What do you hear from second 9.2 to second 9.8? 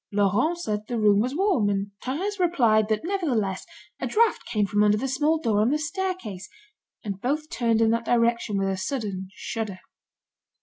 shudder.